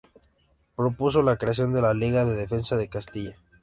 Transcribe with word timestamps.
Propuso 0.75 1.21
la 1.21 1.37
creación 1.37 1.73
de 1.73 1.81
la 1.83 1.93
Liga 1.93 2.25
de 2.25 2.33
Defensa 2.35 2.75
de 2.75 2.89
Castilla. 2.89 3.37